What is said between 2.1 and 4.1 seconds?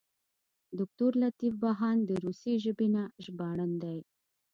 روسي ژبې نه ژباړن دی.